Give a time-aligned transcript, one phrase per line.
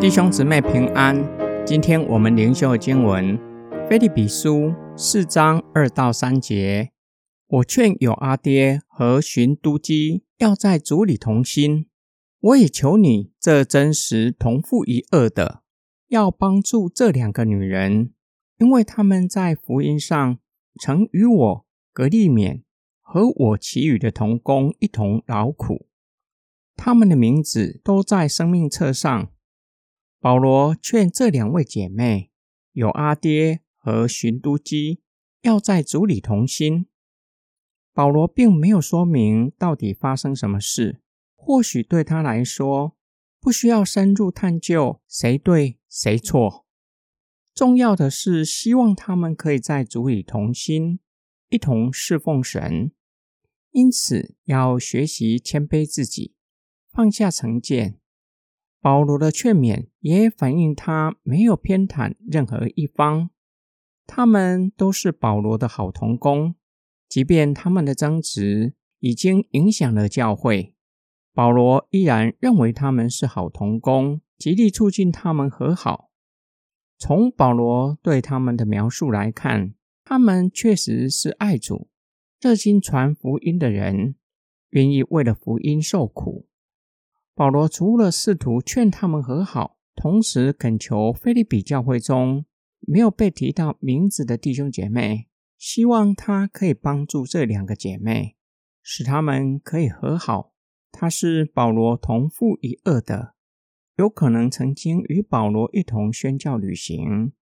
[0.00, 1.22] 弟兄姊妹平安，
[1.66, 3.38] 今天我们灵修经文
[3.86, 6.90] 《菲利比书》四章二到三节。
[7.46, 11.86] 我劝有阿爹和寻都基要在主里同心。
[12.40, 15.62] 我也求你，这真实同父一二的，
[16.08, 18.14] 要帮助这两个女人，
[18.56, 20.38] 因为他们在福音上
[20.80, 22.62] 曾与我格利勉
[23.12, 25.88] 和我其余的同工一同劳苦，
[26.76, 29.32] 他们的名字都在生命册上。
[30.20, 32.30] 保罗劝这两位姐妹，
[32.70, 35.00] 有阿爹和寻都基，
[35.42, 36.86] 要在主里同心。
[37.92, 41.00] 保罗并没有说明到底发生什么事，
[41.34, 42.96] 或许对他来说，
[43.40, 46.64] 不需要深入探究谁对谁错。
[47.52, 51.00] 重要的是，希望他们可以在主里同心，
[51.48, 52.92] 一同侍奉神。
[53.72, 56.34] 因此，要学习谦卑自己，
[56.90, 57.98] 放下成见。
[58.80, 63.30] 保罗的劝勉也反映他没有偏袒任何一方，
[64.06, 66.54] 他们都是保罗的好同工，
[67.06, 70.74] 即便他们的争执已经影响了教会，
[71.34, 76.10] 保罗依然认为他们是好同工，极力促进他们和好。
[76.98, 81.89] 从保罗对他们的描述来看，他们确实是爱主、
[82.40, 84.14] 热心传福音的人，
[84.70, 86.48] 愿意为了福音受苦。
[87.34, 92.46] 保罗除了试图劝他们和好，同时恳求菲利比教会中
[92.80, 98.36] 没有被提到名字的弟兄姐妹，希望他可以帮助这两个姐妹，
[98.82, 100.54] 使他们可以和好。
[100.90, 103.34] 他是保罗同父一二的，
[103.96, 107.34] 有可能曾经与保罗一同宣教旅行，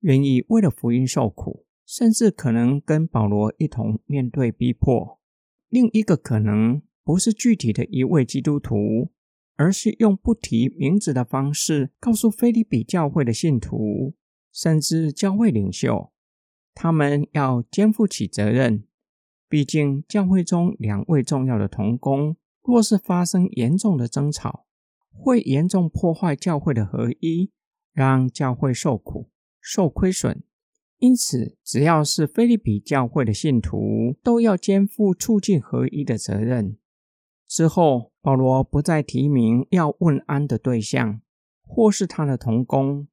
[0.00, 5.20] 愿意为了福音受苦，甚至可能跟保罗一同面对逼迫。
[5.68, 6.82] 另一个可能。
[7.06, 9.12] 不是具体的一位基督徒，
[9.54, 14.16] 而是用不提名字的方式告诉菲利比教会的信徒，
[14.52, 16.10] 甚至教会领袖，
[16.74, 18.88] 他们要肩负起责任。
[19.48, 24.66] 毕竟，教会中两位重要的同工，若是发生严重的争吵，
[25.12, 27.52] 会严重破坏教会的合一，
[27.92, 29.30] 让教会受苦、
[29.60, 30.42] 受亏损。
[30.98, 36.78] 因此，只要是菲利比教会的信徒，都要肩负促进合一的责任。
[37.46, 41.20] 之后，保罗不再提名要问安的对象，
[41.64, 43.08] 或是他的同工，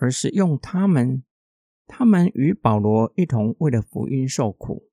[0.00, 1.22] 而是用他们。
[1.86, 4.90] 他们与保罗一同为了福音受苦。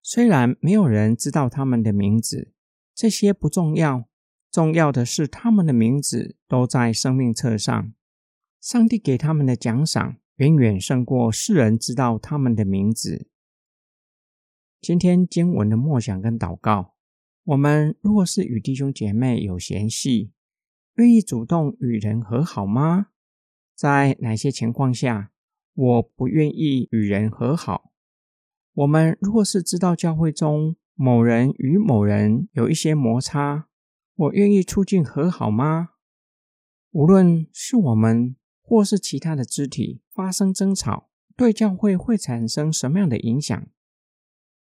[0.00, 2.52] 虽然没有人知道他们的名字，
[2.94, 4.04] 这些不重要。
[4.52, 7.92] 重要的是，他们的名字都在生命册上。
[8.60, 13.26] 上帝给他们的奖赏，远远胜过世人知道他们的名字。
[14.82, 16.94] 今天经文的默想跟祷告。
[17.44, 20.32] 我们若是与弟兄姐妹有嫌隙，
[20.96, 23.06] 愿意主动与人和好吗？
[23.74, 25.32] 在哪些情况下
[25.72, 27.92] 我不愿意与人和好？
[28.74, 33.68] 我们若是知道教会中某人与某人有一些摩擦，
[34.14, 35.92] 我愿意促进和好吗？
[36.90, 43.68] 无论是我们或是其他的肢体发生争吵，对教会会产生什么样的影响？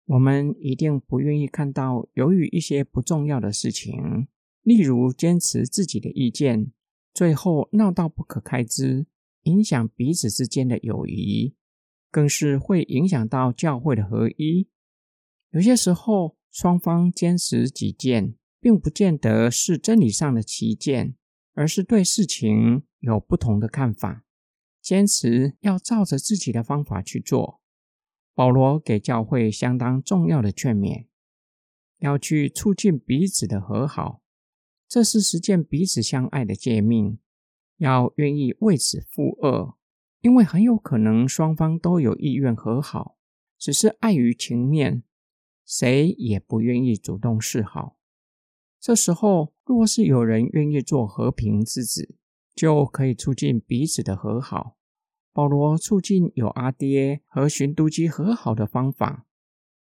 [0.07, 4.27] 我们一定不愿意看到，由于一些不重要的事情，
[4.63, 6.71] 例如坚持自己的意见，
[7.13, 9.05] 最后闹到不可开支，
[9.43, 11.55] 影响彼此之间的友谊，
[12.09, 14.67] 更是会影响到教会的合一。
[15.51, 21.15] 有些时候，双方坚持己见，并不见得是真理上的旗舰，
[21.53, 24.23] 而是对事情有不同的看法，
[24.87, 27.59] 坚持要照着自己的方法去做。
[28.33, 31.07] 保罗给教会相当重要的劝勉，
[31.99, 34.21] 要去促进彼此的和好，
[34.87, 37.19] 这是实践彼此相爱的诫命。
[37.79, 39.75] 要愿意为此负恶，
[40.21, 43.17] 因为很有可能双方都有意愿和好，
[43.59, 45.03] 只是碍于情面，
[45.65, 47.97] 谁也不愿意主动示好。
[48.79, 52.15] 这时候，若是有人愿意做和平之子，
[52.57, 54.75] 就可以促进彼此的和好。
[55.31, 59.27] 保罗促进有阿爹和寻都基和好的方法，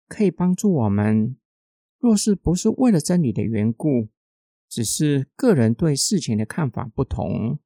[0.08, 1.36] 可以帮助我们。
[1.98, 4.08] 若是不是为了真理的缘故，
[4.66, 7.58] 只是个人对事情的看法不同，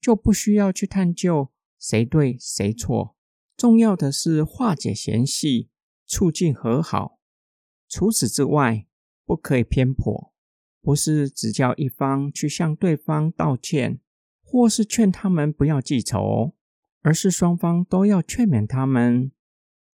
[0.00, 3.14] 就不需要去探究谁对谁错。
[3.54, 5.68] 重要的是化解嫌隙，
[6.06, 7.20] 促进和好。
[7.86, 8.86] 除此之外，
[9.26, 10.32] 不可以偏颇，
[10.80, 14.00] 不是只叫一方去向对方道歉，
[14.50, 16.54] 或是劝他们不要记仇。
[17.00, 19.30] 而是双方都要劝勉他们，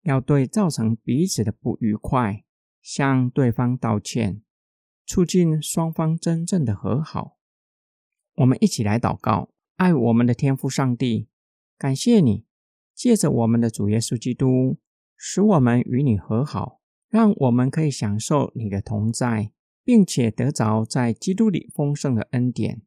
[0.03, 2.43] 要对造成彼此的不愉快
[2.81, 4.43] 向对方道歉，
[5.05, 7.37] 促进双方真正的和好。
[8.35, 11.29] 我们一起来祷告：爱我们的天父上帝，
[11.77, 12.45] 感谢你
[12.93, 14.77] 借着我们的主耶稣基督，
[15.15, 19.53] 使我们与你和好，让我们可以享受你的同在，
[19.85, 22.81] 并且得着在基督里丰盛的恩典。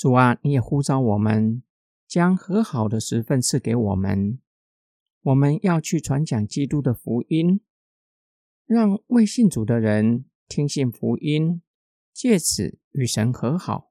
[0.00, 1.62] 主啊，你也呼召我们，
[2.08, 4.38] 将和好的时分赐给我们。
[5.20, 7.60] 我们要去传讲基督的福音，
[8.64, 11.60] 让未信主的人听信福音，
[12.14, 13.90] 借此与神和好。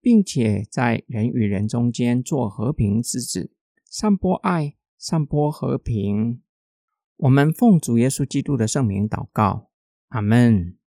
[0.00, 3.52] 并且在人与人中间做和平之子，
[3.84, 6.40] 散播爱，散播和平。
[7.16, 9.68] 我们奉主耶稣基督的圣名祷告，
[10.08, 10.78] 阿门。